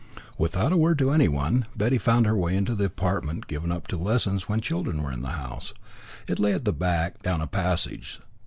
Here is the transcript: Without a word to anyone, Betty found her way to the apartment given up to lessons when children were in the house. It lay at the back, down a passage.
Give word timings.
Without 0.35 0.73
a 0.73 0.77
word 0.77 0.97
to 0.97 1.11
anyone, 1.11 1.67
Betty 1.75 1.99
found 1.99 2.25
her 2.25 2.35
way 2.35 2.59
to 2.59 2.73
the 2.73 2.85
apartment 2.85 3.45
given 3.45 3.71
up 3.71 3.85
to 3.89 3.97
lessons 3.97 4.49
when 4.49 4.59
children 4.59 5.03
were 5.03 5.11
in 5.11 5.21
the 5.21 5.27
house. 5.37 5.75
It 6.27 6.39
lay 6.39 6.53
at 6.55 6.65
the 6.65 6.73
back, 6.73 7.21
down 7.21 7.39
a 7.39 7.45
passage. 7.45 8.19